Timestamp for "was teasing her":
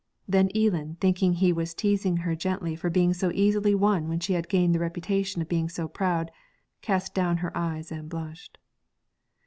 1.53-2.35